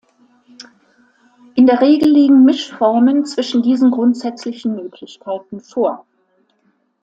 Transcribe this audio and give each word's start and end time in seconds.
In 1.53 1.67
der 1.67 1.79
Regel 1.79 2.09
liegen 2.11 2.43
Mischformen 2.43 3.23
zwischen 3.27 3.61
diesen 3.61 3.91
grundsätzlichen 3.91 4.73
Möglichkeiten 4.75 5.59
vor. 5.59 6.07